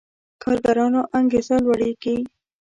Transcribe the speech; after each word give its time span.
کارګرانو 0.41 1.01
انګېزه 1.17 1.55
لوړېږي. 1.63 2.15